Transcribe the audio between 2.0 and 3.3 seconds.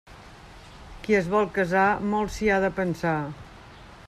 molt s'hi ha de pensar.